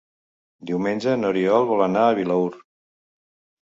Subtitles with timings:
[0.69, 2.61] Diumenge n'Oriol vol anar a Vilaür.